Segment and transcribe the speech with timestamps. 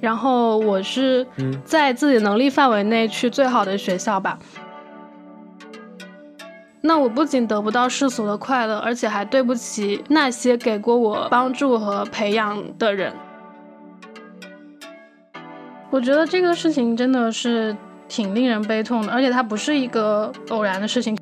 [0.00, 1.26] 然后我是
[1.64, 4.38] 在自己能力范围内去最好的学校吧。
[6.80, 13.12] 那我不仅得不到世俗的快乐，而且还对不起那些给过我帮助和培养的人。
[15.90, 17.76] 我觉得这个事情真的是
[18.06, 21.18] 挺令人悲痛的，而且它不是一个偶然的事情。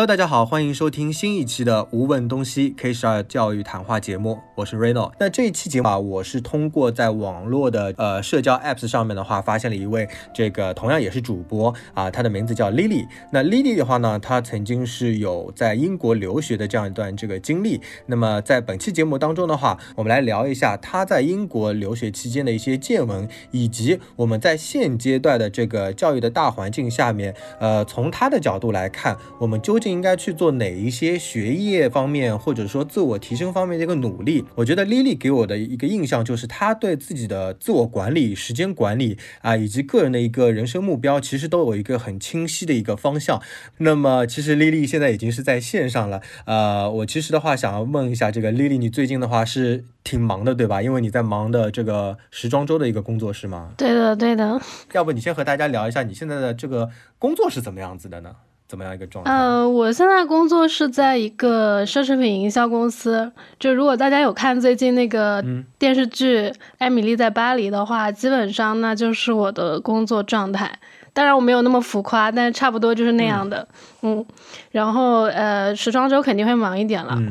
[0.00, 5.12] Hello，大家好，欢迎收听新一期的《无问东西 K 十二教育谈话节目》，我是 Reno。
[5.20, 13.06] 那这一期节目啊，我是通过在网络的呃社交 Apps 上面的话，发现了一位这个同样也是主播啊，他的名字叫 Lily。
[13.30, 17.82] 那 Lily 的话呢，她曾经是有在英国留学的这样一段这个经历。
[18.06, 34.44] 那么在本期节目当中的话，我们来聊一下她在英国留学期间的一些见闻，以及我们在现阶段的这个教育的大环境下面，呃，从她的角度来看，我们究竟竟应该去做哪一些学业方面，或者说自我提升方面的一个努力？
[34.54, 43.42] 我觉得 Lily 给我的一个印象就是，她对自己的自我管理、时间管理啊，以及个人的一个人生目标，其实都有一个很清晰的一个方向。
[43.78, 46.22] 那么，其实 Lily 现在已经是在线上了。
[46.44, 50.80] 呃，我其实的话想要问一下，这个 Lily，你最近的话是挺忙的，对吧？
[50.80, 53.72] 因为你在忙的这个时装周的一个工作是吗？
[53.76, 54.60] 对的，对的。
[54.92, 58.36] 要不你先和大家聊一下你现在的这个工作是怎么样子的呢？
[58.70, 59.32] 怎么样一个状态？
[59.32, 63.28] 呃，我现在工作是在一个奢侈品营销公司。
[63.58, 65.44] 就如果大家有看最近那个
[65.76, 66.48] 电视剧
[66.78, 70.70] 《艾米丽在巴黎》的话，基本上那就是我的工作状态。
[71.12, 73.66] 当然我没有那么浮夸，但差不多就是那样的。
[74.02, 74.24] 嗯，
[74.70, 77.16] 然后呃，时装周肯定会忙一点了。
[77.16, 77.28] 对。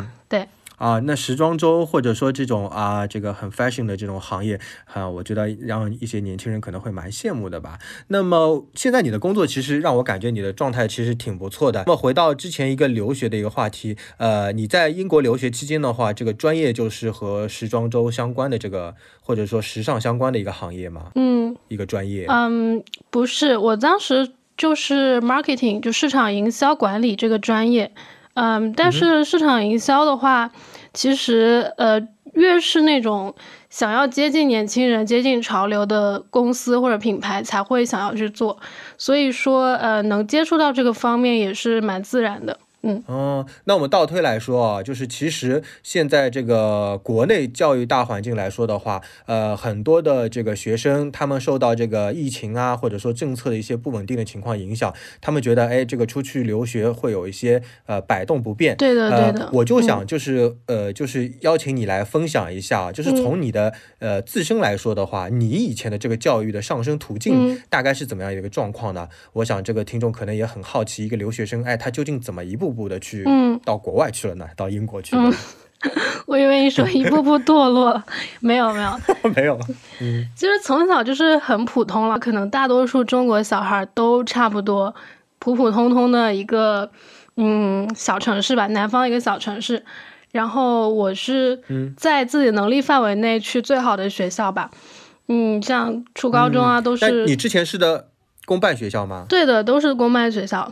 [0.79, 7.77] 啊，那时装周或者说这种啊，这个很 fashion 的这种行业，哈，我觉得让一些年轻人可能会蛮羡慕的吧。
[8.07, 11.83] 那么现在你的工作其实让我感觉你的状态其实挺不错的。
[11.85, 21.11] 那么回到之前一个留学的一个话题，呃，你在英国留学期间的话，这个专业就是和时装周相关的这个，或者说时尚相关的一个行业吗？
[21.15, 22.25] 嗯，一个专业。
[22.29, 27.91] 嗯，不是，我当时就是 marketing，就市场营销管理这个专业。
[28.41, 30.49] 嗯，但是市场营销的话，
[30.93, 31.99] 其实呃，
[32.33, 33.35] 越是那种
[33.69, 38.57] 想要接近年轻人、接近潮流的公司或者品牌，才会想要去做。
[38.97, 42.57] 所以说，呃，能接触到这个方面也是蛮自然的。
[42.81, 58.77] 嗯哦，那我们倒推来说啊，就是其实现在这个国内教育大环境来说的话，呃，很多的这个学生他们受到这个疫情啊，或者说政策的一些不稳定的情况影响，他们觉得哎，这个出去留学会有一些呃摆动不便。
[58.77, 59.49] 对的，对的。
[59.51, 69.09] 我就想就是呃，就是邀请你来分享一下，就是从你的呃自身来说的话，你以前的这个教育的上升途径大概是怎么样一个状况呢？
[69.33, 72.68] 我想这个听众可能也很好奇，一个留学生哎，他究竟怎么一步。
[72.69, 75.31] 步步的去，嗯，到国外去了呢，到英国去了。
[76.27, 78.01] 我以为你说 一步步堕落，
[78.41, 78.91] 没有没有
[79.35, 79.57] 没有。
[80.01, 84.93] 嗯，其实从小就是很普通了，可能大多数中国小孩都差不多，
[85.39, 86.91] 普普通通的一个
[87.37, 89.83] 嗯小城市吧，南方一个小城市。
[90.31, 91.59] 然后我是
[91.97, 94.69] 在自己能力范围内去最好的学校吧，
[95.27, 97.25] 嗯，像初高中啊都是。
[97.25, 98.09] 你之前是的
[98.45, 99.25] 公办学校吗？
[99.29, 100.71] 对的，都是公办学校。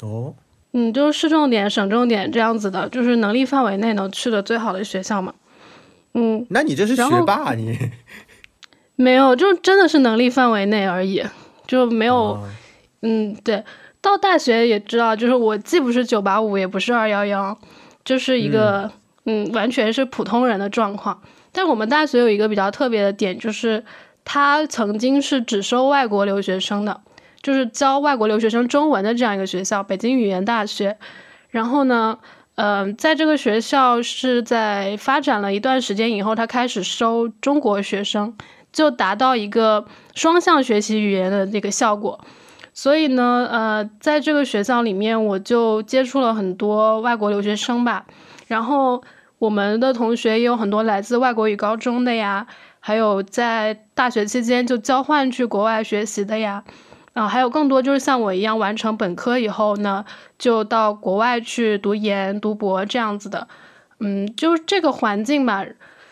[0.00, 0.34] 哦。
[0.78, 5.32] 嗯，就是市重点、省重点这样子的，就是能力范围内能去的最好的学校嘛。
[6.12, 7.78] 嗯，那你这是学霸你？
[8.94, 11.24] 没有，就真的是能力范围内而已，
[11.66, 12.38] 就没有。
[13.00, 13.64] 嗯，对，
[14.02, 17.58] 到大学也知道，就是我既不是九八五，也不是二幺幺，
[18.04, 18.90] 就是一个
[19.24, 21.22] 嗯，完全是普通人的状况。
[21.52, 23.82] 但我们大学有一个比较特别的点，就是
[24.26, 27.00] 它曾经是只收外国留学生的。
[27.42, 30.96] 就是教外国留学生中文的这样一个学校，北京语言大学。
[31.50, 32.18] 然后呢，
[32.56, 38.36] 嗯，在这个学校是在发展了一段时间以后，他开始收中国学生，
[38.72, 42.20] 就达到一个双向学习语言的这个效果。
[42.74, 48.04] 所以呢，呃，在这个学校里面，我就接触了很多外国留学生吧。
[48.48, 49.02] 然后
[49.38, 52.46] 我们的同学也有很多来自外国语高中的呀。
[52.78, 56.62] 还有在大学期间就交换去国外学习的呀，
[57.16, 60.04] 啊，还有更多就是像我一样完成本科以后呢，
[60.38, 63.48] 就到国外去读研、读博这样子的，
[64.00, 65.64] 嗯，就是这个环境吧，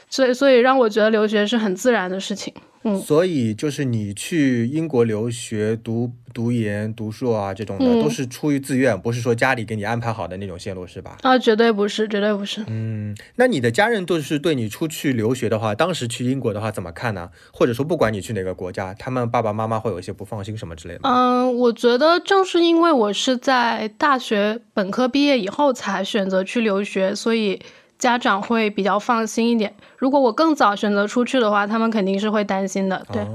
[0.09, 2.55] 所以所以让我觉得留学是很自然的事情。
[2.85, 11.17] 嗯，所以就是你去英国留学读读研、读硕啊，这种的都是出于自愿，不是说家里给你安排好的那种线路，是吧？
[11.23, 12.63] 啊，绝对不是，绝对不是。
[12.67, 17.31] 嗯，那你的家人都是对你出去留学的话，当时去英国的话怎么看呢？
[17.53, 21.01] 或者说不管你去哪个国家，他们爸爸妈妈会有一些不放心什么之类的？
[21.05, 27.61] 嗯，我觉得正是因为我是在大学本科毕业以后才选择去留学，所以。
[28.05, 29.75] 家长会比较放心一点。
[29.97, 33.03] 如果我更早选择出去的话，他们肯定是会担心的。
[33.11, 33.27] 对，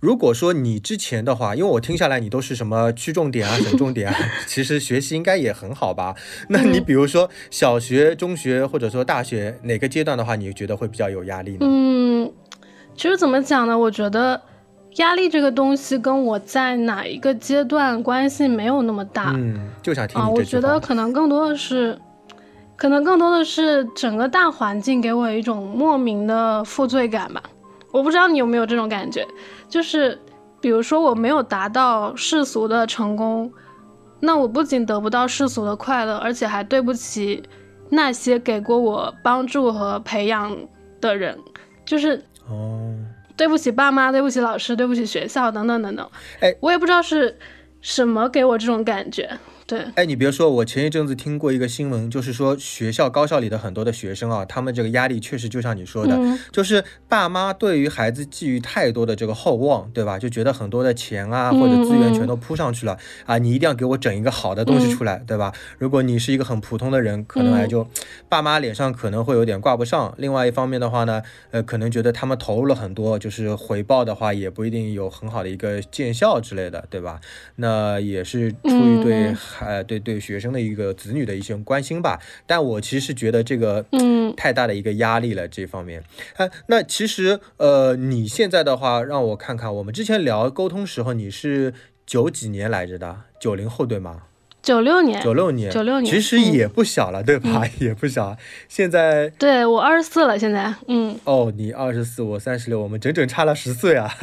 [0.00, 4.16] 如果说你之前的话，因为我听下来你都是什么区重点啊、省重点啊，
[4.48, 6.14] 其实学习应该也很好吧？
[6.48, 11.58] 那你比如说小学、中学或者说大学哪个阶段的话，你觉得会比较有压力呢？
[11.60, 12.32] 嗯，
[12.96, 13.78] 其实怎么讲呢？
[13.78, 14.40] 我觉得
[14.96, 19.34] 压力这个东西跟我在哪一个阶段关系没有那么大。
[19.36, 21.98] 嗯，就想听啊，我觉得可能更多的是。
[22.76, 27.42] 可能更多的是整个大环境给我一种莫名的负罪感吧，
[27.92, 29.26] 我不知道你有没有这种感觉，
[29.68, 30.18] 就是
[30.60, 33.52] 比如说我没有达到世俗的成功，
[34.20, 37.42] 那我不仅得不到世俗的快乐，而且还对不起
[37.90, 40.56] 那些给过我帮助和培养
[41.00, 41.38] 的人，
[41.84, 42.16] 就是
[42.48, 42.92] 哦，
[43.36, 46.10] 对不起爸妈，对不起老师，对不起学校等等等等，
[46.40, 47.38] 哎，我也不知道是
[47.80, 49.30] 什么给我这种感觉。
[49.66, 56.18] 对，哎，你别说，我前一阵子听过一个新闻，就是说学校高校里的很多的学生啊，他们这个压力确实就像你说的，
[56.52, 60.18] 就是爸妈对于孩子寄予太多的这个厚望，对吧？
[60.18, 65.50] 就觉得很多的钱啊或者资源全都扑上去了啊，你一定要给我整一个好的东西出来，对吧？
[65.78, 67.88] 如果你是一个很普通的人，可能还就
[68.28, 70.14] 爸妈脸上可能会有点挂不上。
[70.18, 71.22] 另外一方面的话呢，
[71.52, 77.18] 呃，可能觉得他们投入了很多，就是回报的话也不一定有很好的一个见效之类的，对吧？
[77.56, 79.34] 那也是出于对。
[79.60, 86.02] 呃，对对，学生的一个子女的一些关心吧，但我其实觉得这个，嗯，太大的一个压力了这方面。
[86.36, 91.74] 哎，那其实，呃，你现在的话，让我看看，我们之前聊沟通时候，你是
[92.06, 93.22] 九几年来着的？
[93.38, 94.22] 九零后对吗？
[94.62, 97.68] 九六年，九六年，九六年，其实也不小了，对吧？
[97.80, 98.34] 也不小。
[98.66, 101.14] 现在，对我二十四了，现在，嗯。
[101.24, 104.10] 哦，你二十四，我三十六，我们整整差了十岁啊。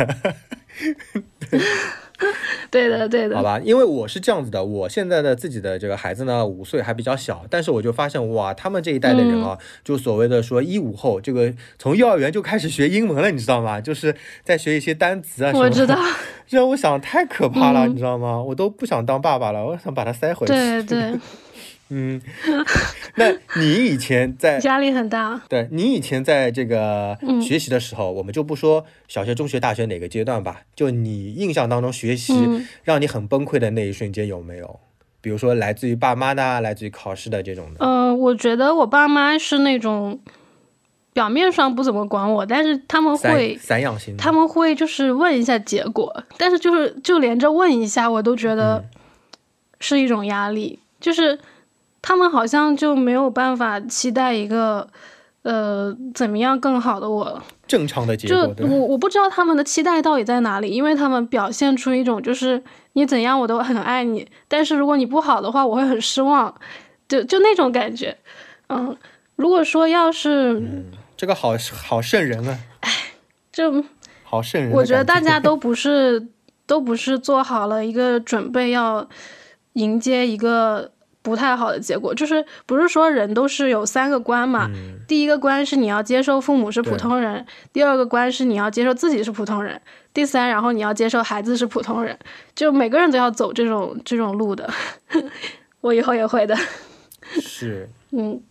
[2.72, 13.82] 对的，对的，好吧，因为我是这样子的，我现在的自己的这个孩子呢，五岁还比较小，但是我就发现哇，他们这一代的人啊，就所谓的说一五后，这个从幼儿园就开始学英文了，你知道吗？
[13.82, 15.98] 就是在学一些单词啊什么，我知道，
[16.50, 18.42] 让我想太可怕了，你知道吗？
[18.42, 20.54] 我都不想当爸爸了，我想把他塞回去。
[20.54, 21.20] 对 对。
[21.94, 22.22] 嗯，
[23.16, 25.42] 那你以前在 压力很大。
[25.50, 32.34] 对你以前在这个学习的时候，我们就不说小学、中学、大学哪个阶段吧，就你印象当中学习
[32.86, 34.80] 让你很崩溃的那一瞬间有没有？
[35.20, 37.86] 比如说来自于爸妈的，来自于考试的这种的。
[37.86, 40.18] 嗯，我觉得我爸妈是那种
[41.12, 48.86] 表面上不怎么管我，但是他们会散养型，他们会就是问一下结果，但是就是就连着问一下，我都觉得
[49.82, 51.38] 是一种压力，就是。
[52.02, 54.88] 他们好像就没有办法期待一个，
[55.44, 57.42] 呃，怎么样更好的我？
[57.68, 58.54] 正常的结果。
[58.56, 62.62] 就我我不知道他们的期待到底在哪里，因为他们表现出一种就是
[62.94, 66.54] 你怎样我都很爱你，但是如果你不好的话，我会很失望，
[67.08, 68.18] 就就那种感觉。
[68.70, 68.98] 嗯，
[69.36, 70.62] 如果说要是，
[71.16, 71.54] 这个好
[71.84, 72.60] 好瘆人啊！
[72.82, 72.90] 哎，
[73.52, 73.84] 就
[74.24, 74.72] 好瘆人。
[74.72, 76.28] 我觉得大家 都不是
[76.66, 79.08] 都不是做好了一个准备要
[79.74, 80.92] 迎接一个。
[81.24, 84.70] 不太好的结果就是，不是说人都是有三个关嘛？
[85.08, 89.80] 第一个关是你要接受父母是普通人，第二个关是你要接受自己是普通人，
[90.14, 92.18] 第三，然后你要接受孩子是普通人，
[92.56, 94.68] 就每个人都要走这种这种路的。
[95.82, 96.58] 我以后也会的。
[97.22, 98.42] 是，嗯，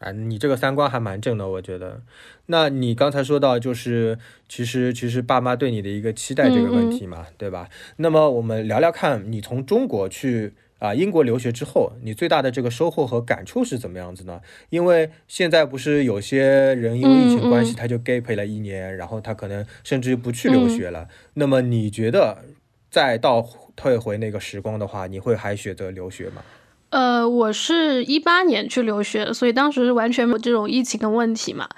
[0.00, 2.00] 啊，你这个三观还蛮正的，我觉得。
[2.46, 7.68] 那你刚才说到，就是其实其实爸妈对你的一个期待这个问题嘛，对吧？
[7.98, 10.54] 那么我们聊聊看，你从中国去。
[10.78, 14.40] 啊，英国留学之后，你最大的这个收获和感触是怎么样子呢？
[14.70, 16.42] 因为现在不是有些
[16.74, 21.08] 人因为疫情关系，他就 gap 了一年，然后他可能甚至于不去留学了。
[21.34, 22.44] 那么你觉得
[22.90, 23.44] 再到
[23.74, 26.42] 退回那个时光的话，你会还选择留学吗？
[26.90, 31.68] 呃，我是一八年去留学，所以当时完全没有这种疫情的问题嘛。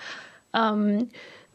[0.51, 1.09] 嗯。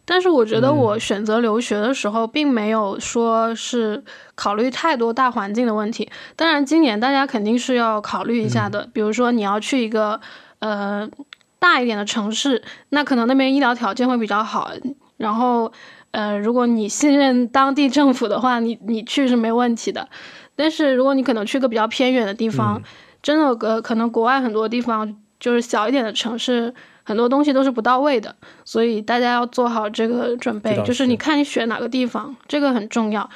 [0.05, 4.03] 但是我觉得我选择留学的时候，并没有说是
[4.35, 6.07] 考虑太多大环境的问题。
[6.35, 8.87] 当然，今年大家肯定是要考虑一下的。
[8.93, 10.21] 比如说，你要去一个
[10.59, 11.09] 呃
[11.57, 14.71] 大一点的城市，那可能那边医疗条件会比较好。
[15.17, 15.71] 然后，
[16.11, 20.07] 呃，如果你信任当地政府的话，你你去是没问题的。
[20.55, 22.81] 但是如果你可能去个比较偏远的地方，
[23.23, 26.73] 真的呃，可能国外很多地方就是小一点的城市，
[27.05, 28.35] 很多东西都是不到位的，
[28.65, 30.75] 所以大家要做好这个准备。
[30.83, 33.29] 就是你看你选哪个地方，这个很重要。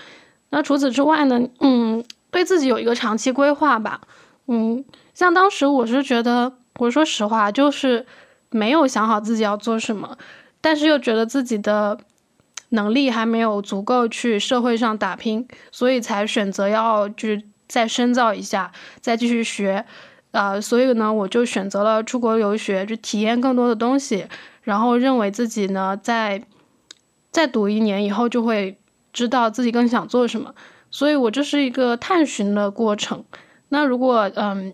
[0.50, 4.02] 那除此之外呢，嗯，对自己有一个长期规划吧。
[4.48, 4.84] 嗯，
[5.14, 8.06] 像当时我是觉得，我说实话，就是
[8.50, 10.18] 没有想好自己要做什么，
[10.60, 11.98] 但是又觉得自己的。
[12.72, 18.72] 能力还没有足够去社会上打拼，所以才选择要去再深造一下，
[19.02, 19.84] 再继续学，
[20.32, 24.26] 啊，所以呢，我就选择了出国留学，就体验更多的东西，
[24.64, 26.42] 然后认为自己呢，在
[27.32, 28.78] 再读一年以后就会
[29.12, 30.54] 知道自己更想做什么，
[30.92, 33.24] 所以我这是一个探寻的过程。
[33.70, 34.74] 那如果嗯，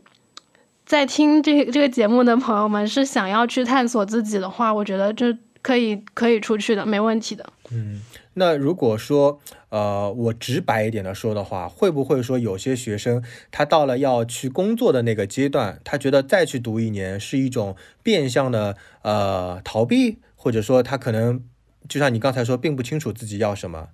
[0.85, 5.37] 在听这这个节目的朋友们是想要去探索自己的话，我觉得这。
[5.65, 7.43] 可以可以出去的，没问题的。
[7.71, 7.99] 嗯，
[8.35, 9.39] 那如果说，
[9.75, 21.43] 呃，我直白一点的说的话，会不会说有些学生他到了要去工作的那个阶段，他觉得再去读一年是一种变相的呃逃避，或者说他可能
[21.89, 23.89] 就像你刚才说，并不清楚自己要什么。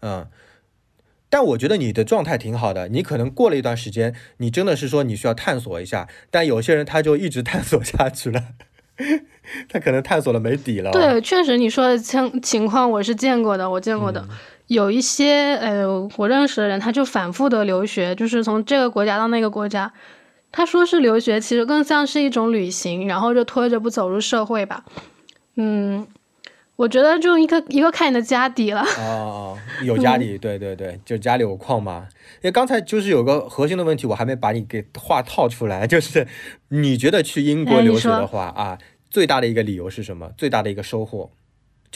[0.00, 0.28] 嗯，
[1.30, 8.48] 但我觉得你的状态挺好的，你可能过了一段时间，你真的是说你需要探索一下，但有些人他就一直探索下去了。
[9.68, 10.90] 他可能探索了没底了。
[10.90, 14.26] 对，确实你说的情情况我是见过的，我见过的
[14.66, 19.92] 有一些呃，我认识的人他就反复的留学，就是从这个国家到那个国家。
[20.52, 24.84] 他说是留学，其实更像是一种旅行，然后就拖着不走入社会吧。
[25.56, 26.06] 嗯，
[26.76, 28.82] 我觉得就一个一个看你的家底了。
[28.98, 32.08] 哦，有家底，对对对，就家里有矿嘛。
[32.36, 36.26] 因为刚才就是有个核心的问题，我还没把你给话套出来，就是
[36.68, 38.78] 你觉得去英国留学的话啊。
[39.10, 40.30] 最大的一个理由是什么？
[40.38, 41.30] 最大的一个收获，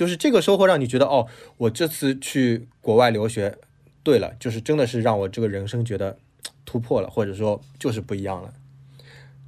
[0.00, 1.26] 就是这个收获让你觉得哦，
[1.59, 3.59] 我这次去国外留学，
[4.02, 6.16] 对了，就是真的是让我这个人生觉得
[6.64, 8.54] 突破了，或者说就是不一样了。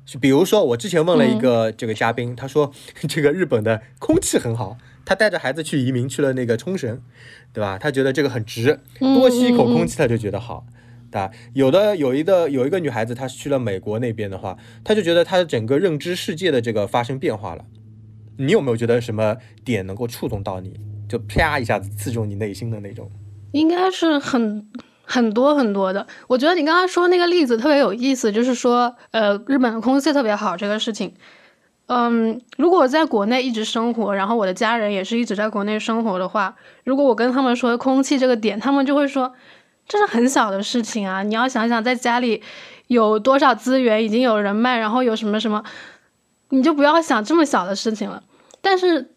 [0.05, 2.71] 就比如说，我之前问了一个这个嘉宾，他说
[3.09, 7.01] 这个日本的空气很好，他带着孩子去移民去了那个冲绳，
[7.55, 7.79] 对吧？
[7.79, 10.67] 他觉得这个很值，多吸一口空气他就觉得好。
[11.13, 17.65] 啊，有的有一个有一个女孩子，她去了美国那边的话，她就觉得她的整个认知世界的这个发生变化了。
[18.37, 23.11] 你有没有觉得什么点能够触动到你，就啪一下子刺中你内心的那种？
[23.53, 24.67] 应该是很
[25.03, 26.07] 很多很多的。
[26.27, 31.15] 我觉得你刚刚说那个例子特别有意思，就是说，呃，日本的空气特别好这个事情。
[31.87, 39.33] 嗯，如果我在国内一直生活，然后我的家人也是一直在国内生活的话，如果我跟他们说空气这个点，他们就会说。
[39.89, 41.25] 这是很小的事情啊！
[41.25, 42.41] 你要想想，在家里
[42.87, 45.63] 有多少资源，已经有人脉，然后有什么什么，
[46.53, 48.23] 你就不要想这么小的事情了。
[48.61, 49.15] 但是，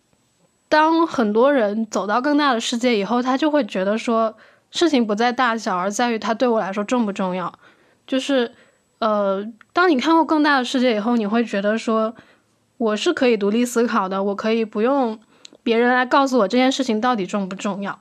[0.70, 4.34] 当很多人走到更大的世界以后，他就会觉得说，
[4.72, 7.54] 事情不在大小，而在于它对我来说重不重要。
[8.08, 8.54] 就是，
[9.00, 12.16] 呃，当你看过更大的世界以后，你会觉得说，
[12.78, 15.20] 我是可以独立思考的，我可以不用
[15.62, 18.00] 别人来告诉我这件事情到底重不重要。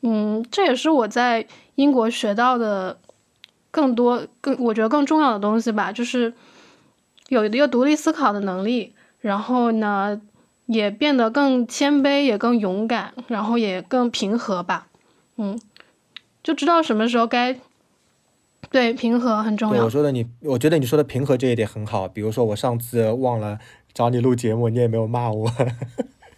[0.00, 2.98] 嗯，这也是我在英国学到的
[3.70, 6.32] 更多、更我觉得更重要的东西吧，就是
[7.30, 10.20] 有一个独立思考的能力，然后呢，
[10.66, 14.88] 也变得更谦卑，也更勇敢，然后也更平和吧。
[15.36, 15.56] 嗯，
[16.42, 17.56] 就知道什么时候该
[18.68, 19.84] 对平和很重要。
[19.84, 22.08] 我说的你，我觉得你说的平和这一点很好。
[22.08, 23.60] 比如说我上次忘了
[23.94, 25.48] 找你录节目，你也没有骂我。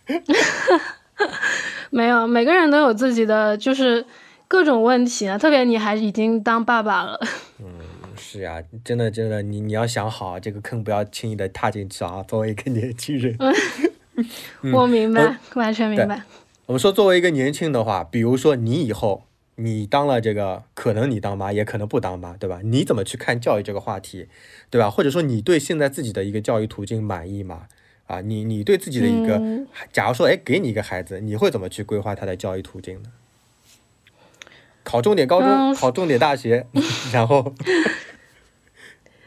[1.88, 4.04] 没有，每个人都有自己的就是
[4.46, 7.18] 各种问题啊，特别你还已经当爸爸了。
[7.60, 7.66] 嗯，
[8.24, 12.24] 是啊，真的真的，你你要想好这个坑，不要轻易的踏进去啊。
[12.26, 13.36] 作为一个年轻人，
[14.72, 16.22] 我明白，完全明白。
[16.66, 19.24] 我们说，作为一个年轻的话，比如说你以后
[19.56, 22.60] 你当了这个，可能你当妈，也可能不当妈，对吧？
[22.62, 24.28] 你怎么去看教育这个话题，
[24.70, 24.88] 对吧？
[24.88, 27.66] 或者说你对现在自己的一个教育途径满意吗？
[28.06, 33.10] 啊，你你对自己的一个，假如说，哎，给你一个孩子，你会怎么去规划他的教育途径呢？
[34.84, 36.66] 考重点高中，考重点大学，
[37.12, 37.52] 然后。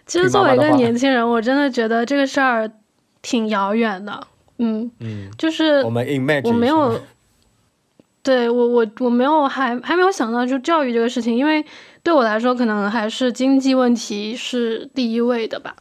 [0.06, 2.72] 其实作为一个年轻人，我真的觉得这个事儿
[3.22, 4.28] 挺遥远的。
[4.58, 7.00] 嗯嗯，就是我们 imagine，我没有，
[8.24, 11.66] 对我我我没有还还没有想到就教育这个事情，因为
[12.04, 15.76] 对我来说，可能还是经济问题是第一位的吧。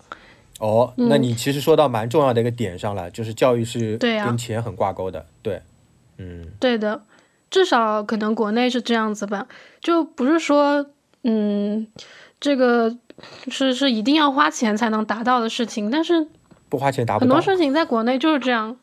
[0.60, 5.60] 哦，那你其实说到蛮重要的一个点上了，就是教育是跟钱很挂钩的，对，
[6.18, 7.02] 嗯，对的，
[7.50, 9.46] 至少可能国内是这样子吧，
[9.80, 10.86] 就不是说，
[11.24, 11.86] 嗯，
[12.40, 12.96] 这个
[13.48, 16.26] 是是一定要花钱才能达到的事情，但是
[16.68, 18.76] 不花钱达不到很多事情在国内就是这样，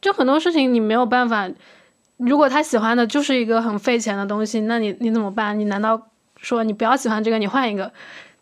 [0.00, 1.50] 就很多事情你没有办法
[2.16, 5.58] 如果他喜欢的就是一个很费钱的东西，那你你怎么办？
[5.58, 7.92] 你难道说你不要喜欢这个，你换一个，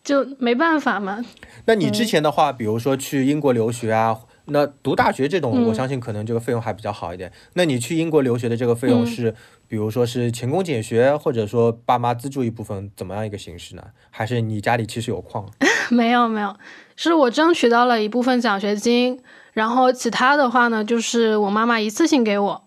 [0.03, 1.25] 就没办法吗？
[1.67, 4.17] 那你之前的话，比如说去英国留学啊，
[4.47, 7.33] 那读大学这种，我相信可能这个费用还比较好一点。
[7.55, 9.35] 那你去英国留学的这个费用是，
[9.69, 13.83] 比如说是勤工俭学，或者说爸妈资助一部分，怎么样一个形式呢？
[14.11, 15.49] 还是你家里其实有矿？
[15.91, 16.57] 没有没有，
[16.97, 19.21] 是我争取到了一部分奖学金，
[19.53, 22.63] 然后其他的话呢，就是我妈妈一次性给我。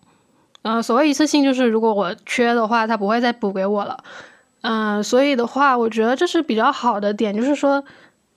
[0.62, 4.04] 嗯，所谓一次性就是如果我缺的话，他不会再补给我了。
[4.62, 7.82] 嗯，所以的话，我觉得这是比较好的点，就是说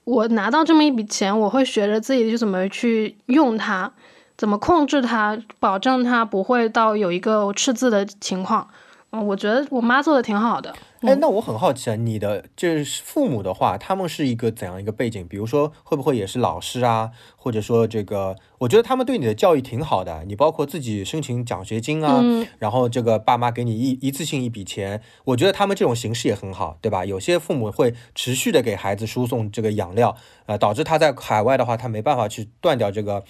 [0.04, 3.92] 我拿到这么一笔钱，我会学着自己去怎么去用它，
[4.36, 8.66] 怎么控制它，保证它不会到有一个赤字的情况。
[9.10, 10.74] 嗯，我觉得我妈做的挺好的。
[11.02, 15.26] 哎，那我很好奇啊，你的就是父母的话，他们是一个怎样一个背景？
[15.28, 17.10] 比如说，会不会也是老师啊？
[17.36, 20.24] 或者说这个，我觉得他们对你的教育挺好的。
[20.26, 22.22] 你包括自己申请奖学金啊，
[22.58, 27.04] 然后这个爸妈给你一一次性一笔钱，我觉得他们这种形式也很好，对吧？
[27.04, 30.16] 有些父母会持续的给孩子输送这个养料，
[30.46, 33.24] 呃，导致他在海外的话，他没办法去断掉这个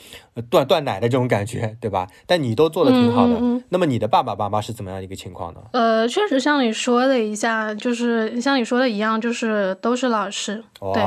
[0.51, 2.09] 断断奶的这种感觉，对吧？
[2.27, 3.41] 但你都做的挺好的。
[3.71, 5.61] 那么你的爸爸妈妈是怎么样一个情况呢？
[5.73, 10.63] 呃，确实像你说的一下，就是像你说的一样，就是都是老师，
[10.95, 11.03] 对。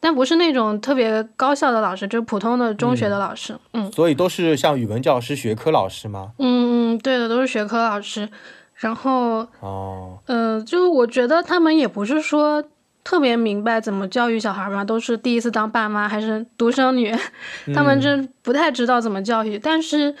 [0.00, 6.32] 但不是那种特别高校的老师，就是普通的中学的老师，嗯，所以都是像语文教师、学科老师吗？
[6.38, 8.28] 嗯嗯，对的，都是学科老师。
[8.74, 12.62] 然后，哦，嗯，就我觉得他们也不是说
[13.02, 17.14] 特别明白怎么教育小孩嘛，都是第一次当爸妈，还是独生女，
[17.74, 18.10] 他们就
[18.42, 19.58] 不太知道怎么教育。
[19.58, 20.14] 但是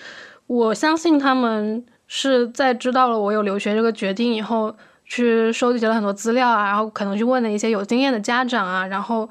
[0.46, 9.28] 我相信他们是在知道了我有留学这个决定以后，去收集了很多资料啊，然后可能去问了一些有经验的家长啊，然后。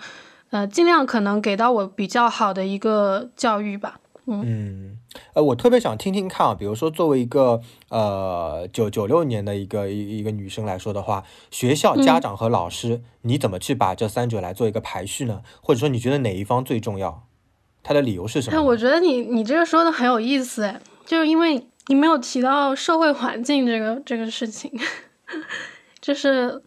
[0.53, 3.99] 呃，尽量可能给到我比较好的一个教育吧。
[4.27, 4.99] 嗯，
[5.33, 15.41] 呃，我特别想听听看啊，比如说作为一个呃九九六年的一个一一个女生来说的话，学校、家长和老师，你怎么去把这三者来做一个排序呢？
[15.59, 17.23] 或者说你觉得哪一方最重要？
[17.81, 18.55] 他的理由是什么？
[18.55, 24.71] 哎，我觉得你你这个说的很有意思，哎，就是因为你没有提到社会环境这个这个事情，
[26.01, 26.61] 就是。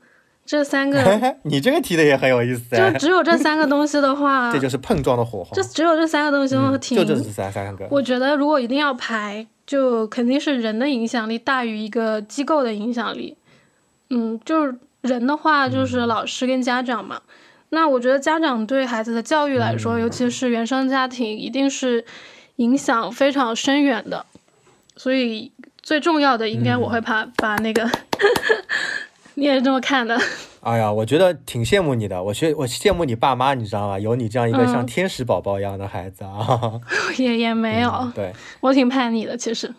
[0.49, 1.03] 这三个，
[1.43, 2.77] 你这个提的也很有意思。
[2.77, 5.53] 就只有这三个东西的话， 这就是碰撞的火花。
[5.53, 6.97] 就只有这三个东西都挺。
[6.97, 7.85] 就这三三个。
[7.91, 13.37] 我觉得如果一定要排，就肯定是人的影响力大于一个机构的影响力。
[14.11, 17.21] 嗯，就是人的话，就是老师跟家长嘛。
[17.71, 22.05] 那我觉得家长对孩子的教育来说，尤其是原生家庭，一定是
[22.55, 24.25] 影响非常深远的。
[24.97, 25.51] 所以
[25.87, 27.89] 最重要的，应该我会把把那个。
[29.35, 30.19] 你也是这么看的？
[30.63, 32.21] 哎呀，我觉得挺羡慕你的。
[32.21, 33.97] 我羡我羡慕你爸妈，你知道吗？
[33.97, 36.81] 有你这样一个像天使宝宝一样的孩子啊。
[37.19, 38.11] 也也没有。
[38.17, 39.73] 对，我挺叛逆的，其实。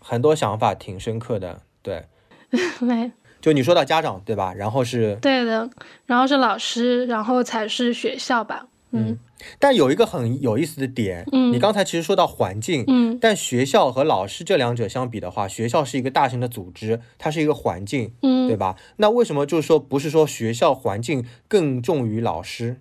[0.00, 2.04] 很多想法挺深刻的，对。
[2.80, 3.10] 没。
[3.40, 4.52] 就你说到家长对吧？
[4.54, 5.16] 然后是。
[5.22, 5.70] 对的，
[6.04, 8.66] 然后是老师，然后才是学校吧。
[8.90, 9.18] 嗯。
[9.58, 18.76] 但有一个很有意思的点，嗯，你刚才其实说到环境，嗯，但学校和老师这两者相比的话，学校是一个大型的组织，它是一个环境，嗯，对吧？
[18.96, 22.80] 那为什么就是说不是说学校环境更重于老师？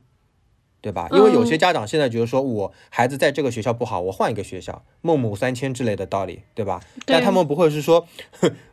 [0.83, 1.07] 对吧？
[1.11, 6.81] 因为有些家长现在觉得说，我孩子在这个学校不好，我换一个学校，孟母三迁之类的道理，对吧？
[7.05, 8.05] 但他们不会是说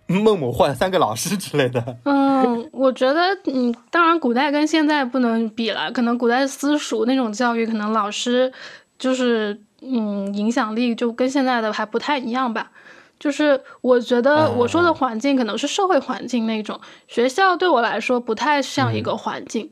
[0.08, 1.98] 孟母换三个老师之类的。
[2.04, 8.52] 嗯，我觉得，嗯，当然古代跟现在不能比了，可能古代私塾那种教育，可能老师
[8.98, 12.72] 就是嗯影响力就跟现在的还不太一样吧。
[13.20, 19.66] 就是我觉得我说的环境可能是社会环境那种，学校对我来说不太像一个环境。
[19.66, 19.70] 嗯，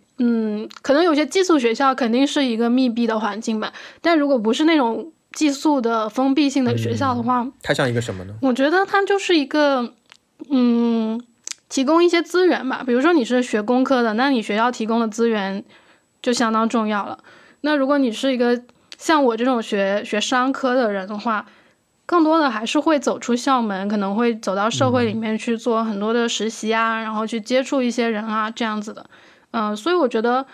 [0.82, 8.34] 可能有些寄宿学校肯定是一个密闭的环境吧，但如果不是那种寄宿的封闭性的学校的话，它像一个什么呢？
[8.42, 9.92] 我觉得它就是一个，
[10.50, 11.22] 嗯，
[11.68, 12.82] 提供一些资源吧。
[12.84, 15.64] 比如说你是学工科的，那你学校提供的资源
[16.20, 17.18] 就相当重要了。
[17.60, 18.60] 那如果你是一个
[18.96, 21.46] 像我这种学学商科的人的话，
[22.06, 29.04] 更多的还是会走出校门，可能会走到社会里面去做很多的实习啊，然后去接触一些人啊，这样子的。
[29.50, 30.46] 嗯，所以我觉得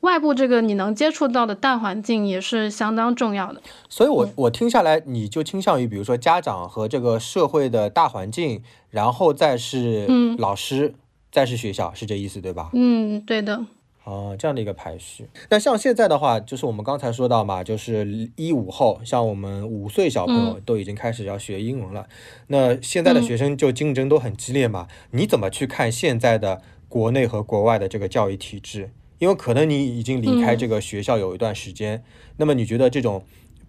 [0.00, 3.60] 外部这个你能接触到的大环境也是相当重要的。
[3.88, 10.06] 所以，我我听下来，你就倾向于，比如说家长和这个社会的大环境，然后再是
[10.38, 10.94] 老师，
[11.30, 12.70] 再是学校，是这意思对吧？
[12.72, 13.64] 嗯，对的。
[14.04, 15.28] 哦，这样的一个排序。
[15.50, 22.06] 那像现在的话，就是我们刚才说到嘛，就是一五后，像我们五岁小朋友都已经开始要学英文了。
[22.46, 24.88] 那现在的学生就竞争都很激烈嘛？
[25.10, 26.62] 你怎么去看现在的？
[26.90, 32.04] 国内和国外的这个教育体制，因为可能你已经离开这个学校有一段时间，
[32.36, 33.24] 那么你觉得这种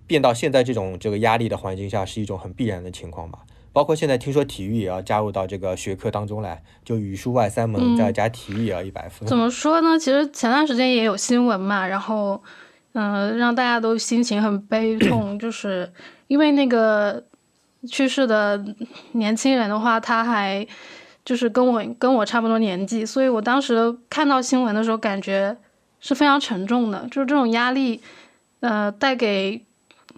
[0.06, 3.40] 变到现在这种这个压力的环境下是一种很必然的情况吗？
[3.74, 9.26] 包括现在听说体育也要加入到这个学科当中来，就语数外三门再加体育也要一百分。
[9.30, 9.98] 怎么说呢？
[9.98, 12.44] 其实前段时间也有新闻嘛，然后
[12.94, 15.90] 嗯，让大家都心情很悲痛， 就是
[16.28, 17.24] 因为那个
[17.88, 18.62] 去世的
[19.14, 20.68] 年轻人的话，他还
[21.24, 25.56] 就是跟我跟我差不多年纪，所以我当时看到新闻的时候，感觉
[26.00, 28.02] 是非常沉重的，就是这种压力，
[28.62, 29.66] 呃，带给。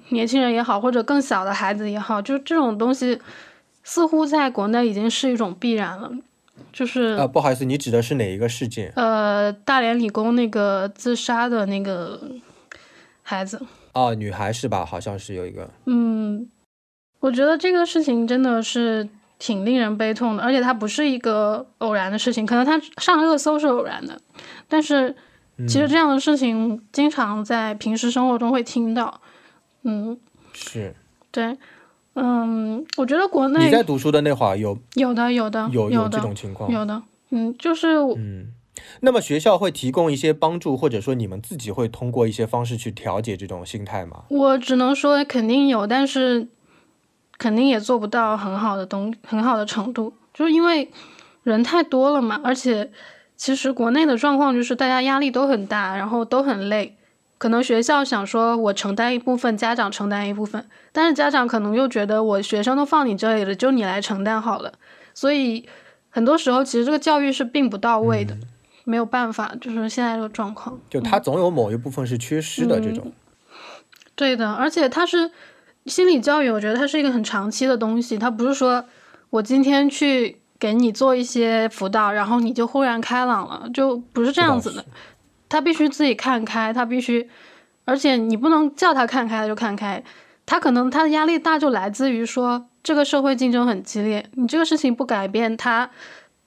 [0.10, 3.18] 年轻人也好，或者更小的孩子也好，就是这种东西，
[3.84, 6.12] 似乎在国内已经是一种必然了。
[6.74, 8.92] 就是呃，不好意思，你指的是哪一个事件？
[8.96, 12.20] 呃，大连理工那个自杀的那个
[13.22, 13.62] 孩子。
[13.94, 14.84] 哦，女孩是吧？
[14.84, 15.70] 好像是有一个。
[15.86, 16.50] 嗯，
[17.20, 19.08] 我觉得这个事情真的是
[19.40, 22.46] 挺令人悲痛的，而且它不是一个偶然的事情。
[22.46, 24.20] 可能它上热搜是偶然的，
[24.68, 25.16] 但是
[25.68, 29.22] 其实这样的事情经常在平时生活中会听到。
[29.84, 30.18] 嗯，
[30.54, 30.96] 是，
[31.30, 31.58] 对，
[32.14, 38.48] 嗯，我觉得国内你在读书的那会儿有有的有的有有这种情况，有的，嗯，就是嗯，
[39.02, 44.24] 那么学校会提供一些帮助，或者说你们自己会通过一些方式去调节这种心态吗？
[44.30, 46.48] 我只能说肯定有，但是
[47.38, 50.92] 肯定也做不到很好的东很好的程度，就是因为
[51.44, 52.92] 人太多了嘛，而且
[53.36, 56.96] 其实国内的状况就是大家压力都很大，然后都很累。
[57.38, 64.72] 可能学校想说，我承担一部分，家长承担一部分，但是家长可能又觉得，我学生都放你这里了，就你来承担好了。
[65.14, 65.68] 所以
[66.10, 68.38] 很多时候，其实这个教育是并不到位的，
[68.86, 70.80] 没有办法，就是现在这个状况。
[70.90, 73.12] 就他总有某一部分是缺失的这种。
[74.16, 75.30] 对的，而且他是
[75.86, 78.84] 心理教育，我觉得它是一个很长期的东西，它不是说
[79.30, 84.86] 我今天去给你做一些辅导，然后你就忽然开朗了，就不是这样子的。
[85.50, 87.30] 他必须自己看开，他必须，
[87.86, 90.04] 而且你不能叫他看开他就看开，
[90.46, 95.92] 他可能他的压力大就来自于说这个社会竞争很激烈，你这个事情不改变他，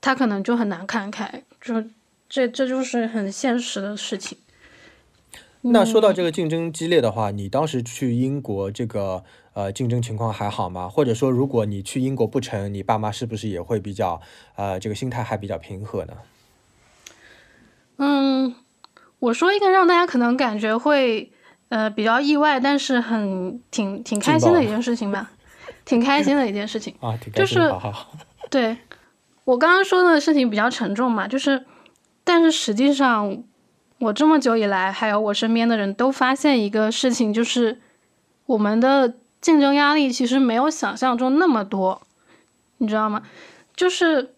[0.01, 1.85] 他可能就很难看开，就
[2.29, 4.37] 这这就是很现实的事情。
[5.73, 9.25] 那说到这个竞争激烈的话，你当时去英国这个
[9.55, 10.89] 呃竞争情况还好吗？
[10.89, 14.21] 或者说如果你去英国不成，你爸妈是不是也会比较
[14.57, 16.15] 呃这个心态还比较平和呢？
[17.99, 18.55] 嗯。
[19.19, 21.33] 我说一个让大家可能感觉会，
[21.71, 25.33] 呃，比较意外，但是很挺挺开心的一件事情吧，
[25.87, 28.13] 挺开心的一件事情 啊，挺开心，好好。
[28.51, 28.77] 对，
[29.45, 31.65] 我刚刚说的事情比较沉重嘛，就是，
[32.25, 33.43] 但是实际上，
[33.99, 37.81] 我这么久以来，还有我身边的人都发现一个事情，就是
[38.47, 42.01] 我们的竞争压力其实没有想象中那么多，
[42.79, 43.23] 你知道吗？
[43.75, 44.33] 就是，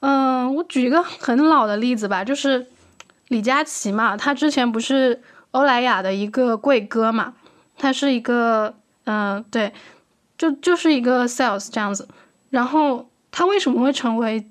[0.00, 2.66] 嗯，我举一个很老的例子吧，就是。
[3.28, 7.32] 李佳琦嘛，他之前不是欧莱雅的一个贵哥嘛，
[7.78, 9.72] 他是一个，嗯，对，
[10.36, 12.06] 就就是一个 sales 这样子。
[12.50, 14.46] 然后他为什么会成为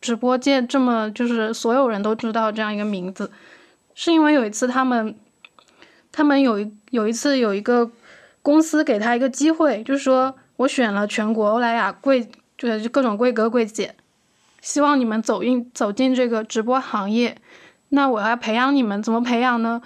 [0.00, 3.30] 直播界这么就是所有人都知道这样一个名字？
[3.94, 5.14] 是因为有一次他们，
[6.12, 7.90] 他们有一有一次有一个
[8.42, 13.94] 公司给他一个机会，就是说我选了全国欧莱雅贵，就是各种贵哥贵姐，
[14.60, 17.36] 希望你们走进走进这个直播行业。
[17.88, 19.82] 那我要培养你们，怎么培养呢？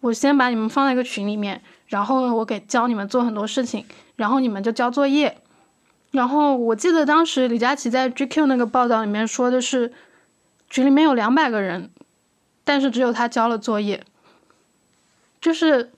[0.00, 3.84] 我先把你们放在一个群里面，然后我给教你们做很多事情，
[4.16, 5.38] 然后你们就交作业。
[6.10, 9.92] 然后我记得当时李佳琦在 GQ 那个报道里面说的是，
[10.68, 11.90] 群里面有两百个人，
[12.64, 14.04] 但是只有他交了作业。
[15.40, 15.90] 就是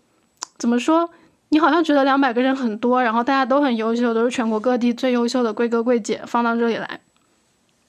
[0.57, 1.11] 怎么说？
[1.51, 7.01] 你好像觉得两百个人很多，然后大家都很优秀，都是全国各地最优秀的贵哥贵姐放到这里来，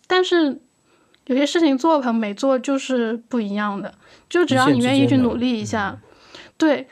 [0.08, 0.60] 但是。
[1.26, 3.94] 有些事情做和没做就是不一样的，
[4.28, 5.96] 就只要你愿意去努力一下，
[6.58, 6.88] 对，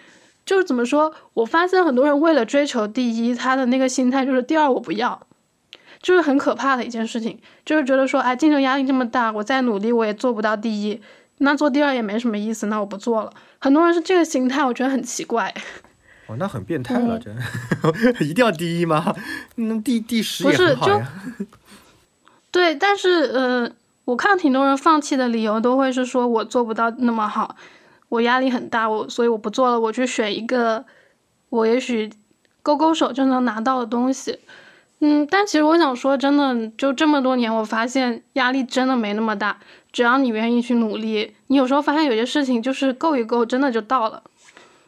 [0.48, 1.14] 就是怎么说？
[1.34, 5.22] 我发现很多人为了追求第一，他的那个心态就是第二我不要，
[6.02, 11.02] 就是很可怕的一件事情，就是觉得说，哎，竞争压力这么大，我再努力我也做不到第一，
[11.40, 13.34] 那做第二也没什么意思，那我不做了。
[13.60, 15.54] 很多人是这个心态，我觉得很奇怪。
[16.28, 17.36] 哦，那很变态了，真
[18.26, 19.14] 一定要第一吗？
[19.56, 21.12] 那第第十也很好呀。
[22.50, 23.70] 对，但是呃。
[24.08, 27.58] 我看挺多人放弃的理由都会是说，我做不到那么好，
[28.10, 30.86] 我压力很大，我所以我不做了，我去选一个
[31.50, 32.10] 我也许
[32.64, 34.40] 勾勾手就能拿到的东西。
[35.00, 39.60] 嗯，但其实我想说，真的就这么多年，我发现压力真的没那么大，
[39.92, 44.24] 只要你愿意去努力，你有时候发现有些事情就是够一够，真的就到了，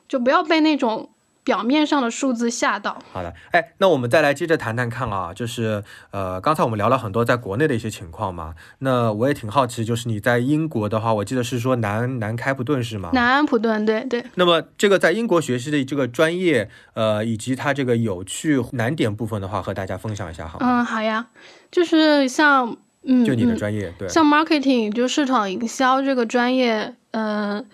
[0.08, 1.10] 就不要被那种
[1.50, 3.02] 表面上的数字吓到。
[3.12, 13.10] 好的，哎，那我们再来接着谈谈看啊，就是呃，刚才我们聊了很多在国内的一些情况嘛，那我也挺好奇，就是你在英国的话，我记得是说南南开普顿是吗？
[13.14, 14.24] 南安普顿，对对。
[14.36, 20.68] 那么这个在英国学习的这个专业，呃，以及它这个有趣难点部分的话，和大家分享一下好吗？
[20.82, 21.26] 嗯，好呀，
[21.72, 27.66] 就是像嗯，就你的专业，对，像 marketing 就市场营销这个专业，嗯。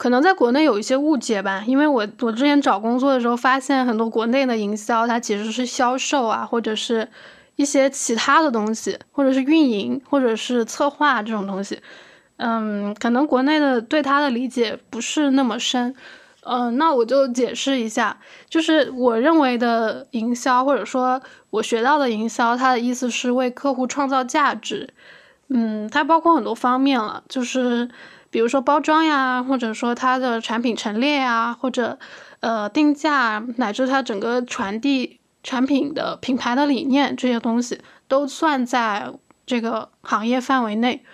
[0.00, 7.06] 可能在国内有一些误解吧，因为我我之前找工作的时候发现很多国内的营销它其实是销售啊，或者是
[7.56, 11.78] 一些其他的东西，或者是运营，或者是策划这种东西。
[12.38, 15.94] 嗯，可能国内的对它的理解不是那么深。
[16.44, 18.16] 嗯，那我就解释一下，
[18.48, 24.88] 就是我认为的营销，或者说我学到的营销，它的意思是为客户创造价值。
[25.48, 27.90] 嗯，它包括很多方面了，就是。
[28.30, 31.98] 比如说包装呀，或者说它的产品陈列呀，或者
[32.40, 39.12] 呃定价，乃至它整个传递产品的品牌的理念这些东西，都算在
[39.44, 41.04] 这个行业范围内。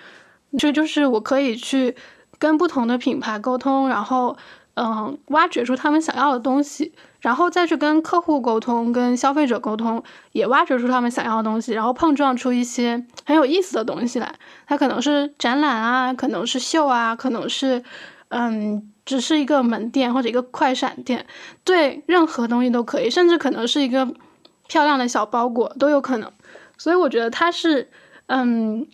[0.58, 1.96] 这就是我可以去
[2.38, 4.36] 跟不同的品牌沟通，然后
[4.76, 6.94] 嗯挖掘出他们想要的东西。
[7.20, 14.32] 然后再去跟客户沟通，跟消费者沟通，也挖掘出他们想要的东西，然后碰撞出一些很有意思的东西来。
[14.68, 17.82] 它可能是展览啊，可能是秀啊，可能是，
[18.28, 21.26] 嗯，只是一个门店或者一个快闪店，
[21.64, 24.06] 对，任何东西都可以，甚至可能是一个
[24.68, 26.30] 漂亮的小包裹都有可能。
[26.78, 27.90] 所以我觉得它是，
[28.26, 28.86] 嗯，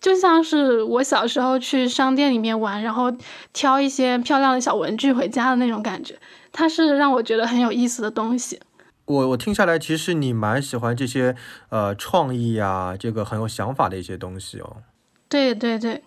[0.00, 3.12] 就像是我小时候去商店里面玩，然后
[3.52, 6.16] 挑一些漂亮的小文具回家的那种感觉。
[6.52, 8.60] 它是让我觉得很有意思的东西。
[9.06, 11.36] 我我听下来，其实你蛮喜欢这些
[11.68, 14.78] 呃创意啊，这个很有想法的一些东西哦。
[15.28, 16.02] 对对对，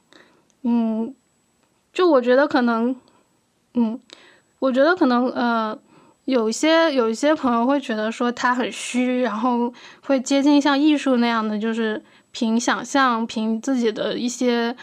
[0.64, 1.14] 嗯，
[1.94, 2.96] 就我觉得可能，
[3.74, 4.00] 嗯，
[4.60, 5.78] 我觉得可能呃，
[6.26, 14.76] 有一些有一些朋友会觉得说它很虚，然后会接近像艺术那样的，就是凭想象，凭自己的一些。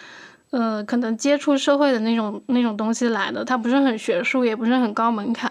[0.51, 5.51] 呃，可能接触社会的那种那种东西来的，它不是很学术，也不是很高门槛，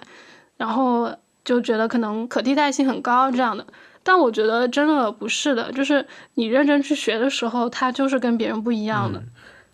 [0.55, 3.67] 然后就觉得可能可替代性很高这样的。
[4.03, 9.21] 但我觉得真的不是的，就是你认真去学的时候，它就是跟别人不一样的。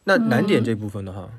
[0.05, 1.29] 那难点这部分的话，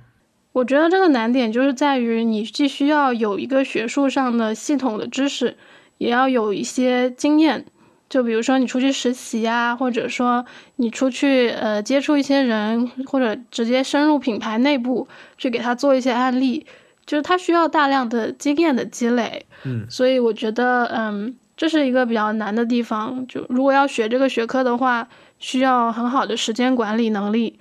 [0.52, 5.56] 我觉得这个难点就是在于你既需要有一个学术上的系统的知识，
[5.98, 7.66] 也要有一些经验。
[8.12, 10.44] 就比如说你出去实习啊，或者说
[10.76, 16.66] 你出去呃接触一些人，或者直接深入品牌内部去给他做一些案例，
[17.06, 19.46] 就是他需要大量的经验的积累。
[19.64, 23.26] 嗯，所以我觉得嗯这是一个比较难的地方。
[23.26, 27.58] 就如果要学这个学科的话，需要很好的时间管理能力，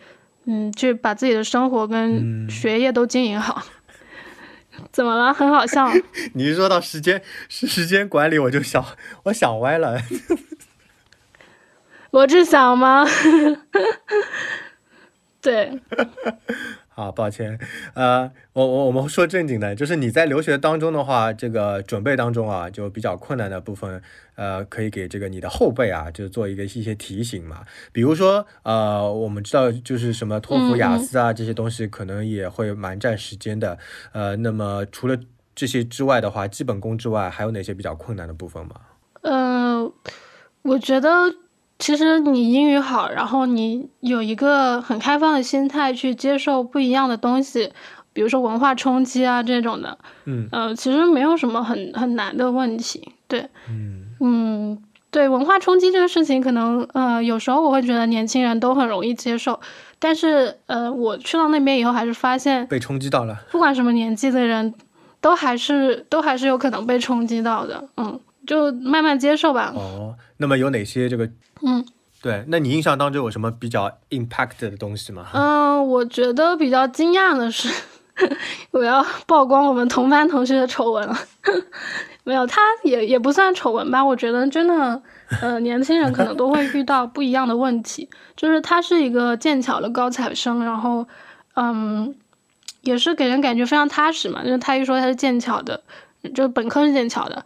[0.47, 3.63] 嗯，去把自己的生活跟学业都经营好。
[4.91, 5.33] 怎么了？
[5.33, 5.89] 很好笑。
[6.33, 8.83] 你一说到时间时时间管理，我就想
[9.23, 10.01] 我想歪了。
[12.11, 13.05] 罗志祥吗？
[15.41, 15.79] 对。
[16.93, 17.57] 好，抱歉。
[17.93, 24.01] 呃，我我我们说正经的，就是你在留学当中的话，这个准备当中啊，就比较困难的部分，
[24.35, 27.63] 呃，可以给这个你的后辈啊，就做一个一些提醒嘛。
[27.93, 33.79] 比如说，呃，我们知道就是什么托福、雅思啊这些东西，可能也会蛮占时间的。
[34.11, 35.17] 呃，那么除了
[35.55, 38.75] 这些之外的话，基本功之外，还有哪些比较困难的部分吗？
[39.21, 39.89] 呃，
[40.63, 41.09] 我觉得。
[41.81, 47.71] 其实你英语好，然后你有一个很开放的心态去接受不一样的东西，
[48.13, 54.77] 比如说文化冲击啊这种的，嗯，呃，其实没有什么很很难的问题，对，嗯嗯，
[55.09, 59.59] 对，文化冲击这个事情，可能呃有时候我会觉得年轻人都很容易接受，
[59.97, 64.71] 但是呃我去到那边以后还是发现被冲击到了，不管什么年纪的人，
[65.19, 68.19] 都还是都还是有可能被冲击到的，嗯。
[68.47, 69.71] 就慢慢接受吧。
[69.75, 69.90] 哦，
[70.41, 71.29] 那么有哪些这个？
[71.61, 71.85] 嗯，
[72.21, 75.27] 对，那你印象当中有什么比较 impact 的东西吗？
[75.33, 77.69] 嗯，我觉得比较惊讶的是，
[78.71, 81.15] 我要曝光我们同班同学的丑闻了。
[82.23, 84.03] 没有，他也也不算丑闻吧。
[84.03, 85.01] 我觉得真的，
[85.41, 88.09] 呃， 年轻人可能都会遇到不一样的问题。
[88.35, 91.07] 就是他是一个剑桥的高材生，然后，
[91.55, 92.15] 嗯，
[92.81, 94.43] 也是给人感觉非常踏实嘛。
[94.43, 95.81] 就是他一说他是剑桥的，
[96.33, 97.43] 就本科是剑桥的。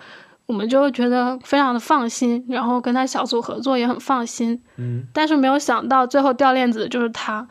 [0.47, 4.61] 我们就觉得非常的放心，然后跟他小组合作也很放心。
[4.77, 7.47] 嗯，但是没有想到最后掉链子的就是他，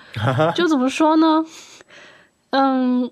[0.54, 1.44] 就怎么说呢？
[2.50, 3.11] 嗯，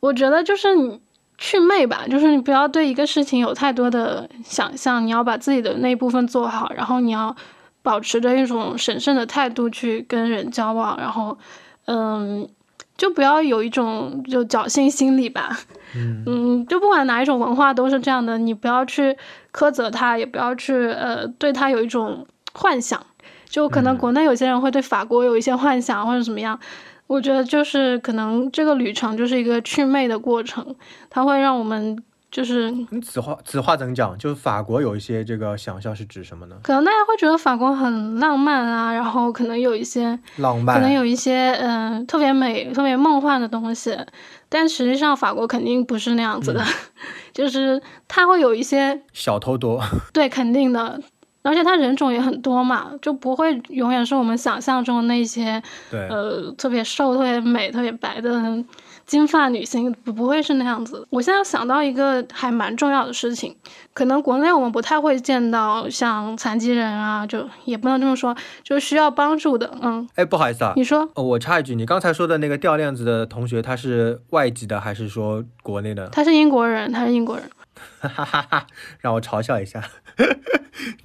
[0.00, 1.00] 我觉得就是你
[1.36, 7.36] 去魅吧，就是你不要对一个事情有太多的想象，你要把自己的那一部分做好，然后你要
[7.82, 11.36] 保持着一种审慎的态度去跟人交往，然后，
[11.86, 12.48] 嗯。
[13.00, 15.58] 就不要有一种就侥幸心理吧。
[15.96, 19.16] 嗯 嗯，就不管哪一种文化都是这样的，你不要去
[19.54, 23.00] 苛责他，也不要去呃对他有一种幻想。
[23.48, 26.60] 就可能国内有些人会对法国有一些幻想或者怎么样，
[27.06, 30.76] 我觉得就是可能这个旅程就是一个祛魅的过程，
[31.08, 31.98] 它会让我们
[32.30, 34.16] 就是你此话此话怎讲？
[34.16, 36.56] 就是法国有一些这个想象是指什么呢？
[36.62, 43.98] 可能大家会觉得法国很浪漫啊，然后可能有一些浪漫，可能有一些嗯、呃特别美、特别梦幻的东西，
[44.48, 46.64] 但实际上法国肯定不是那样子的，
[47.34, 49.82] 就是它会有一些小偷多。
[50.12, 51.00] 对肯定的，
[51.42, 58.30] 而且它人种也很多嘛，就不会永远是我们想象中的那些对，呃特别瘦、特别美、特别白的
[59.10, 61.04] 金发女性，不不会是那样子。
[61.10, 63.56] 我现在想到一个还蛮重要的事情，
[63.92, 69.68] 可能国内我们不太会见到像残疾人啊，就也不能这么说，就是需要帮助的。
[69.82, 76.08] 嗯，哎，不好意思啊，你说哦，我插一句，你刚才说的那个掉链子的同学，他是外籍的还是说国内的？
[76.10, 77.50] 他是英国人，他是英国人。
[78.00, 78.66] 哈哈哈哈，
[79.00, 79.82] 让我嘲笑一下，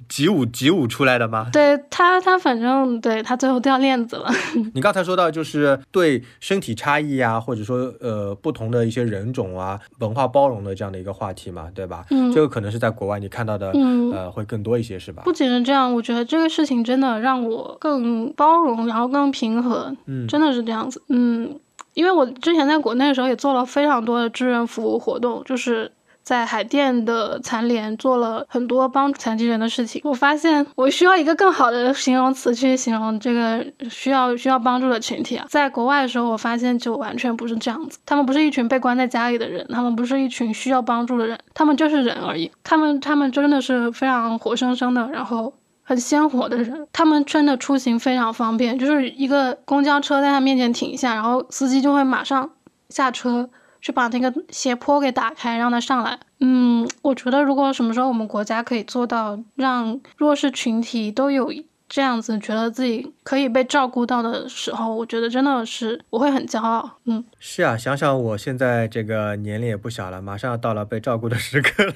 [0.08, 1.48] 集舞集舞出来的吗？
[1.52, 4.30] 对他，他反正对他最后掉链子了。
[4.74, 12.04] 你刚才说到就是对身体差异啊，或者说呃不同的一些人种啊，文化包容的这样的一个话题嘛，对吧？
[12.10, 15.32] 嗯这个可能是在国外你看到的，嗯呃会更多一些，是吧不？
[15.32, 21.02] 仅是这样，我觉得这个事情真的让我更包容，然后更平和，嗯真的是这样子。
[21.08, 21.60] 嗯，
[21.92, 25.92] 因为我之前在国内的时候也做了非常多的志愿服务活动，就是。
[26.26, 35.46] 在海淀的残联做了很多帮残疾人的事情，我发现我需要一个更好的形容词去形容这个需要需要帮助的群体啊。
[35.48, 42.50] 在国外的时候，我发现就完全不是这样子，他们不是一群被关在家里的人，他们不是一群需要帮助的人，他们就是人而已。
[42.64, 52.50] 他们他们真的是非常活生生的，然后很鲜活的人，他们真的出行非常方便，就是一个公交车在他面前停下，然后司机就会马上
[52.88, 53.48] 下车
[53.80, 56.18] 去把那个斜坡给打开，让它上来。
[56.40, 61.52] 嗯，我觉得如果什么时候我们国家可以做到让弱势群体都有
[61.88, 66.98] 这样子觉得自己可以被照顾到的时候，我觉得真的是我会很骄傲。
[67.04, 71.94] 嗯，是啊，想想我现在这个年龄也不小了，马上要到了被照顾的时刻了。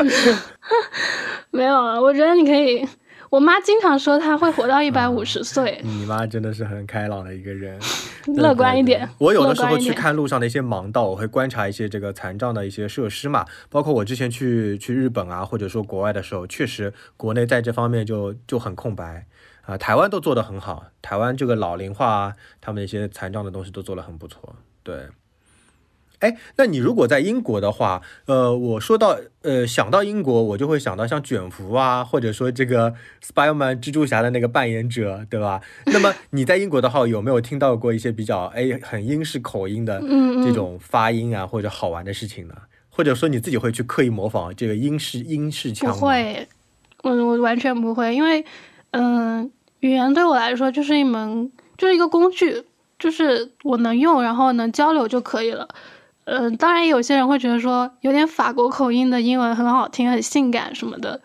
[1.50, 2.86] 没有啊，我觉得你可以。
[3.30, 7.78] 我妈经常说她会活到一百五十岁，你妈真的是很开朗的一个人，
[8.36, 9.08] 乐观一点。
[9.18, 19.26] 我有的时候去看路上的一些盲道，我会观察一些这个残障的一些设施嘛，包括我之前去去日本啊，或者说国外的时候，确实国内在这方面就就很空白
[19.62, 25.08] 啊、台湾都做得很好，台湾这个老龄化啊，他们一些残障的东西都做得很不错，对。
[26.20, 35.60] 哎，那你如果在英国的话，呃，我说到呃想到英国，我就会想到像卷福啊，或者说这个 Spiderman 蜘蛛侠的那个扮演者，对吧？
[35.86, 40.00] 那么 你在英国的话，有没有听到过一些比较哎很英式口音的
[40.42, 42.54] 这种发音啊，或者好玩的事情呢？
[42.90, 45.96] 或者说你自己会去刻意模仿这个英式英式不腔吗？
[46.00, 46.48] 会，
[47.04, 48.44] 我我完全不会，因为
[48.90, 52.64] 嗯、语言对我来说就是一门就是一个工具，
[52.98, 55.68] 就是我能用，然后能交流就可以了。
[56.30, 61.18] 嗯、当然有些人会觉得说有点法国口音的英文很好听、很性感什么的，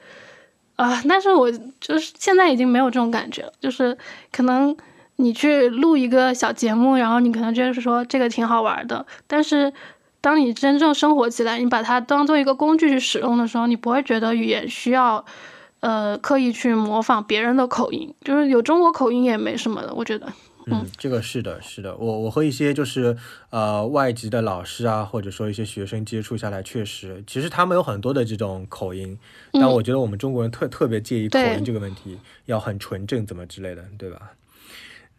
[0.77, 3.97] 啊、但是我就是现在已经没有这种感觉了，就是
[4.31, 4.75] 可能
[5.17, 9.73] 你去录一个小节目，然后你可能觉得说这个挺好玩的，但是
[10.21, 15.25] 当你真正生活起来，你把它当做一个工具去使用的时候，你不会觉得语言需要
[15.81, 20.27] 呃刻意去模仿别人的口音，就是有中国口音也没什么的，我觉得。
[20.67, 23.17] 嗯，这个是的，是的，我我和一些就是
[23.49, 29.17] 呃外籍的老师啊，或者说一些学生接触下来，确实，其实他们有很多的这种口音，
[29.51, 34.31] 但我觉得我们中国人特特别介意口音这个问题，要很纯正怎么之类的，对吧？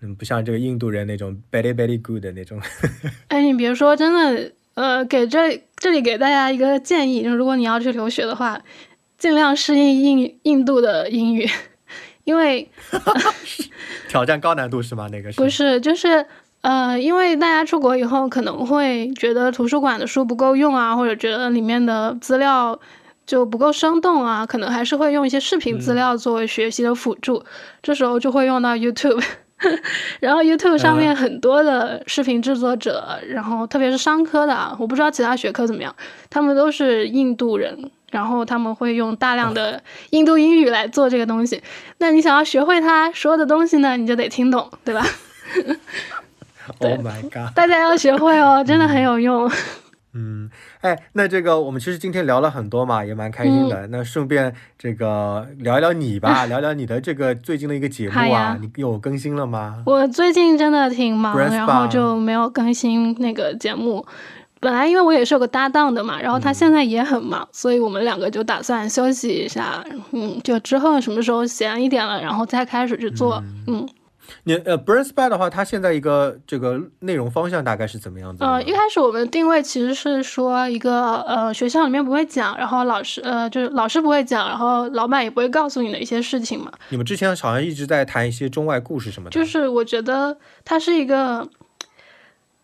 [0.00, 2.61] 嗯，不像这个印度人那种 very very good 的那种。
[3.28, 8.61] 哎，你别说，真的，呃，给这这里给大家一个建议，就是如果你要去留学的话，
[9.16, 11.48] 尽量适应印印度的英语，
[12.25, 12.69] 因为
[14.09, 15.09] 挑战高难度是吗？
[15.13, 16.27] 那个是不是就是。
[16.65, 22.81] 呃，因为大家出国以后可能会觉得图书馆的书不够用啊，或者觉得里面的资料
[23.27, 27.45] 就不够生动啊，可能还是会用一些视频资料作为学习的辅助。
[27.83, 29.23] 这时候就会用到 YouTube，
[30.21, 35.95] 然后 YouTube 上面很多的视频制作者，然后特别是商科的啊，我不知道其他学科怎么样，
[36.31, 41.61] 他们都是印度人，然后他们会用大量的印度英语来做这个东西。
[41.99, 45.05] 那你想要学会他说的东西呢，你就得听懂，对吧？
[46.79, 47.53] Oh my god！
[47.55, 49.51] 大家要学会哦，真的很有用。
[50.15, 50.49] 嗯，
[50.81, 53.89] 哎，那这个我们其实今天聊了很多嘛，也蛮开心的。
[53.89, 59.83] 那顺便这个聊一聊你吧， 聊聊你的这个最近的一个节目啊，你有更新了吗？
[59.85, 64.07] 我最近真的挺忙，然后就没有更新那个节目。
[64.65, 73.87] 本来因为我也是有个搭档的嘛，然后他现在也很忙，所以我们两个就打算休息一下，嗯，就之后什么时候闲一点了，然后再开始去做，嗯。
[74.45, 78.43] 你呃，Brain Spy 的话，它现在一个这个内容方向大概是怎么样子？
[78.43, 86.73] 呃，一开始我们定位其实是说一个呃学校里面不会讲，然后老师呃就是老师不会讲，然后老板也不会告诉你的一些事情嘛。
[86.89, 89.35] 你们之前好像一直在谈一些中外故事什么的。
[89.35, 90.35] 就是我觉得
[90.65, 91.47] 它是一个。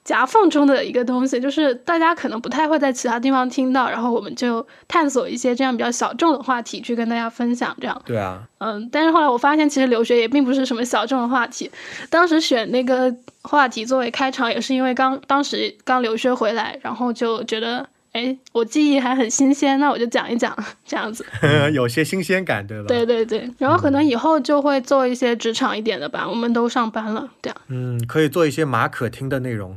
[0.05, 8.03] 夹缝中的一个东西，就是大家可能不太会在其他地方听到，然后我们就探索一些这样比较小众的话题去跟大家分享，这样。
[8.05, 8.43] 对啊。
[8.59, 11.71] 嗯，但是后来我发现，其实留学也并不是什么小众的话题。
[12.09, 17.87] 当时选那个话题作为开场，也是因为刚当时刚留学回来，然后就觉得。
[18.13, 21.25] 哎，我记忆还很新鲜，那我就讲一讲这样子，
[21.73, 22.87] 有些新鲜感，对吧？
[22.89, 27.57] 对对对，然后可能以后就会做一些职场一点的吧，我们都上班了，这样。
[27.69, 29.77] 嗯，可以做一些马可听的内容，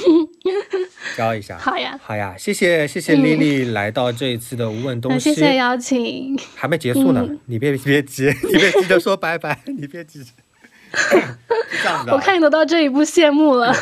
[1.16, 1.56] 教一下。
[1.56, 10.22] 好呀，好呀，谢谢谢谢丽丽来到这一次的无问东西，谢谢邀请，还没结束呢，你别别急，你别急着说拜拜，你别急。
[10.92, 13.72] 是这样的，我看你都到这一步谢幕了。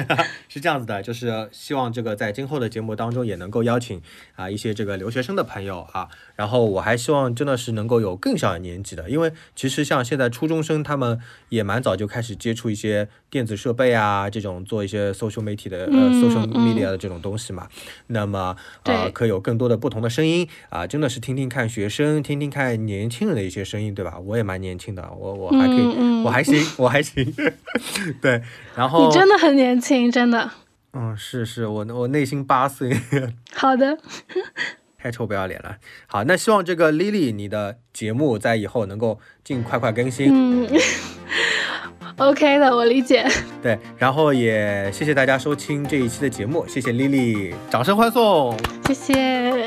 [0.48, 4.00] 是这样子的，就是希望这个在今后的节目当中也能够邀请
[4.34, 11.20] 啊一些这个留学生的朋友啊，然后我还希望真的是能够有更小的年纪的，因为其实像现在初中生他们
[11.50, 17.68] 也蛮早就开始接触一些电子设备啊，这种做一些 social media 的呃 social media 的这种东西嘛。
[18.06, 24.18] 那么呃可以有更多的不同的声音啊，真的是听听看学生，听听看年轻人的一些声音，对吧？
[24.18, 27.34] 我也蛮年轻的，我我还可以，我还行，我还行。
[28.22, 28.40] 对，
[28.74, 30.37] 然后你真的很年轻，真的。
[31.00, 32.90] 嗯，是是，我我内心八岁。
[33.54, 33.96] 好的，
[34.98, 35.76] 太臭不要脸了。
[36.08, 40.28] 好，那希望这个 Lily 你的节目在以后能够尽快快更新。
[40.32, 40.68] 嗯
[42.16, 43.24] ，OK 的，我理解。
[43.62, 48.58] 对，然后也谢谢大家收听这一期的节目，谢谢 Lily，掌声欢送。
[48.88, 49.57] 谢谢。